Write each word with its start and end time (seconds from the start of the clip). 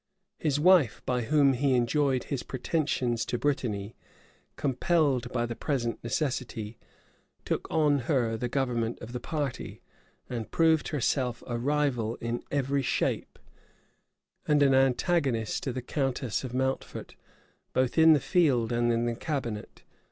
[]His 0.49 0.59
wife, 0.59 1.03
by 1.05 1.21
whom 1.21 1.53
he 1.53 1.75
enjoyed 1.75 2.23
his 2.23 2.41
pretensions 2.41 3.23
to 3.27 3.37
Brittany, 3.37 3.95
compelled 4.55 5.31
by 5.31 5.45
the 5.45 5.55
present 5.55 6.03
necessity, 6.03 6.79
took 7.45 7.69
on 7.69 7.99
her 8.09 8.35
the 8.35 8.47
government 8.49 8.97
of 8.99 9.13
the 9.13 9.19
party, 9.19 9.79
and 10.27 10.49
proved 10.49 10.87
herself 10.87 11.43
a 11.45 11.59
rival 11.59 12.15
in 12.15 12.41
every 12.49 12.81
shape, 12.81 13.37
and 14.47 14.63
an 14.63 14.73
antagonist 14.73 15.61
to 15.61 15.71
the 15.71 15.83
countess 15.83 16.43
of 16.43 16.51
Mountfort, 16.51 17.15
both 17.71 17.95
in 17.95 18.13
the 18.13 18.19
field 18.19 18.71
and 18.71 18.91
in 18.91 19.05
the 19.05 19.13
cabinet. 19.15 19.83